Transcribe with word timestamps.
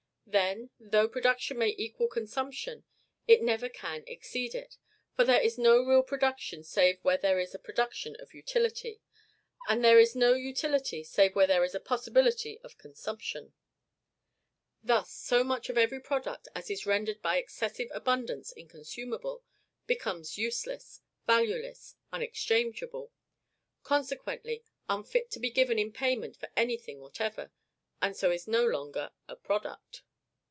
Then, 0.27 0.69
though 0.79 1.09
production 1.09 1.57
may 1.57 1.75
equal 1.77 2.07
consumption, 2.07 2.85
it 3.27 3.41
never 3.41 3.67
can 3.67 4.05
exceed 4.07 4.55
it; 4.55 4.77
for 5.13 5.25
there 5.25 5.41
is 5.41 5.57
no 5.57 5.83
real 5.83 6.03
production 6.03 6.63
save 6.63 7.01
where 7.03 7.17
there 7.17 7.37
is 7.37 7.53
a 7.53 7.59
production 7.59 8.15
of 8.17 8.33
utility, 8.33 9.01
and 9.67 9.83
there 9.83 9.99
is 9.99 10.15
no 10.15 10.33
utility 10.33 11.03
save 11.03 11.35
where 11.35 11.47
there 11.47 11.65
is 11.65 11.75
a 11.75 11.81
possibility 11.81 12.59
of 12.61 12.77
consumption. 12.77 13.51
Thus, 14.81 15.11
so 15.11 15.43
much 15.43 15.67
of 15.67 15.77
every 15.77 15.99
product 15.99 16.47
as 16.55 16.69
is 16.71 16.85
rendered 16.85 17.21
by 17.21 17.35
excessive 17.35 17.89
abundance 17.91 18.53
inconsumable, 18.55 19.43
becomes 19.85 20.37
useless, 20.37 21.01
valueless, 21.27 21.95
unexchangeable, 22.13 23.11
consequently, 23.83 24.63
unfit 24.87 25.29
to 25.31 25.41
be 25.41 25.49
given 25.51 25.77
in 25.77 25.91
payment 25.91 26.37
for 26.37 26.47
any 26.55 26.77
thing 26.77 27.01
whatever, 27.01 27.51
and 28.01 28.15
is 28.23 28.47
no 28.47 28.65
longer 28.65 29.11
a 29.27 29.35
product. 29.35 30.03